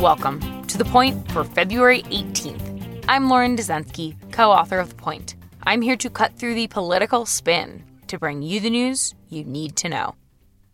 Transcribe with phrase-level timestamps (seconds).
[0.00, 3.04] Welcome to The Point for February 18th.
[3.06, 5.34] I'm Lauren Dezenski, co author of The Point.
[5.64, 9.76] I'm here to cut through the political spin to bring you the news you need
[9.76, 10.14] to know.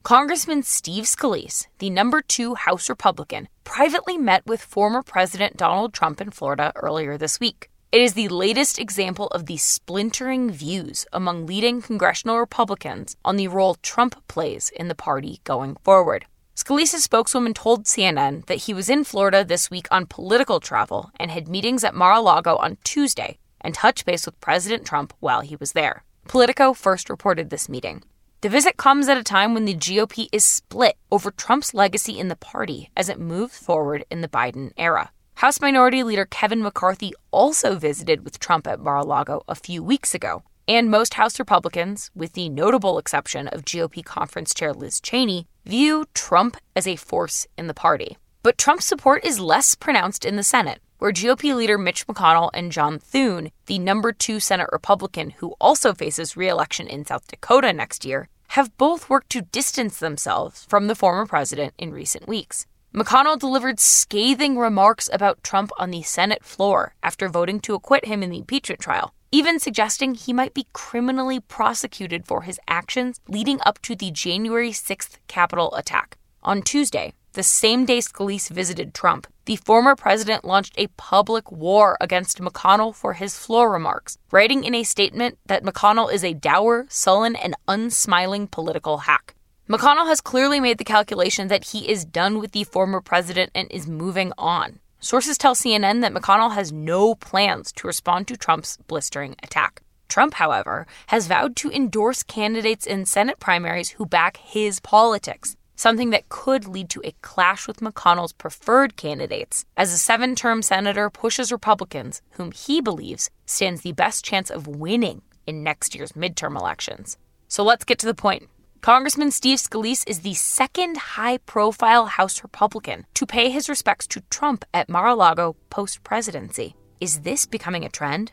[0.05, 6.21] Congressman Steve Scalise, the number two House Republican, privately met with former President Donald Trump
[6.21, 7.69] in Florida earlier this week.
[7.91, 13.49] It is the latest example of the splintering views among leading congressional Republicans on the
[13.49, 16.27] role Trump plays in the party going forward.
[16.57, 21.31] Scalise's spokeswoman told CNN that he was in Florida this week on political travel and
[21.31, 25.43] had meetings at Mar a Lago on Tuesday and touched base with President Trump while
[25.43, 26.03] he was there.
[26.27, 28.03] Politico first reported this meeting.
[28.41, 32.29] The visit comes at a time when the GOP is split over Trump's legacy in
[32.29, 35.11] the party as it moves forward in the Biden era.
[35.35, 39.83] House Minority Leader Kevin McCarthy also visited with Trump at Mar a Lago a few
[39.83, 40.43] weeks ago.
[40.67, 46.05] And most House Republicans, with the notable exception of GOP Conference Chair Liz Cheney, view
[46.15, 48.17] Trump as a force in the party.
[48.45, 52.71] But Trump's support is less pronounced in the Senate, where GOP leader Mitch McConnell and
[52.71, 57.73] John Thune, the number two Senate Republican who also faces re election in South Dakota
[57.73, 62.67] next year, have both worked to distance themselves from the former president in recent weeks.
[62.95, 68.23] McConnell delivered scathing remarks about Trump on the Senate floor after voting to acquit him
[68.23, 73.61] in the impeachment trial, even suggesting he might be criminally prosecuted for his actions leading
[73.67, 76.17] up to the January 6th Capitol attack.
[76.43, 81.97] On Tuesday, the same day Scalise visited Trump, the former president launched a public war
[82.01, 86.87] against McConnell for his floor remarks, writing in a statement that McConnell is a dour,
[86.89, 89.35] sullen, and unsmiling political hack.
[89.69, 93.71] McConnell has clearly made the calculation that he is done with the former president and
[93.71, 94.79] is moving on.
[95.07, 99.81] Sources tell CNN that McConnell has no plans to respond to Trump's blistering attack.
[100.09, 106.11] Trump, however, has vowed to endorse candidates in Senate primaries who back his politics, something
[106.11, 111.09] that could lead to a clash with McConnell's preferred candidates as a seven term senator
[111.09, 116.59] pushes Republicans, whom he believes stands the best chance of winning in next year's midterm
[116.59, 117.17] elections.
[117.47, 118.49] So let's get to the point.
[118.87, 124.21] Congressman Steve Scalise is the second high profile House Republican to pay his respects to
[124.31, 126.77] Trump at Mar a Lago post presidency.
[127.01, 128.31] Is this becoming a trend?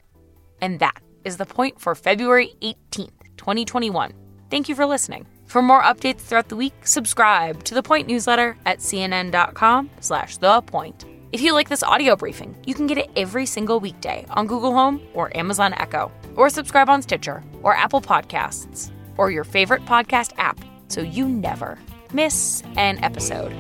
[0.62, 4.14] And that is the point for February 18th, 2021.
[4.52, 5.26] Thank you for listening.
[5.48, 10.62] For more updates throughout the week, subscribe to the Point newsletter at cnn.com slash the
[10.62, 11.06] point.
[11.32, 14.74] If you like this audio briefing, you can get it every single weekday on Google
[14.74, 20.32] Home or Amazon Echo, or subscribe on Stitcher or Apple Podcasts or your favorite podcast
[20.38, 21.80] app so you never
[22.14, 23.52] miss an episode.